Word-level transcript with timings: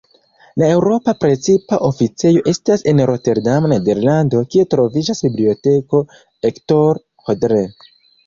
La 0.59 0.67
eŭropa 0.75 1.13
precipa 1.23 1.77
oficejo 1.87 2.41
estas 2.51 2.85
en 2.93 3.01
Roterdamo, 3.09 3.69
Nederlando, 3.75 4.41
kie 4.55 4.65
troviĝas 4.73 5.23
Biblioteko 5.27 6.01
Hector 6.47 7.01
Hodler. 7.29 7.69